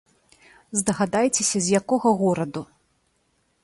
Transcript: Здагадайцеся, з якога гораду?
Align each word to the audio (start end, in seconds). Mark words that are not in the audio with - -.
Здагадайцеся, 0.79 1.57
з 1.67 1.79
якога 1.83 2.15
гораду? 2.23 2.69